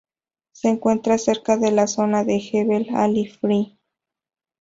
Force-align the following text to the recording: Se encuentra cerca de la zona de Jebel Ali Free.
Se 0.51 0.67
encuentra 0.67 1.19
cerca 1.19 1.57
de 1.57 1.71
la 1.71 1.85
zona 1.85 2.23
de 2.23 2.39
Jebel 2.39 2.87
Ali 2.95 3.27
Free. 3.27 3.77